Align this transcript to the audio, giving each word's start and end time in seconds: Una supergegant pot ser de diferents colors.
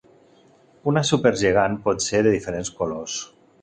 Una 0.93 1.03
supergegant 1.11 1.79
pot 1.87 2.05
ser 2.09 2.25
de 2.29 2.35
diferents 2.41 2.77
colors. 2.83 3.25